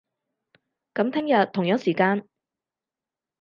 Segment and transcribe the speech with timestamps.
[0.95, 2.27] 噉聽日，同樣時間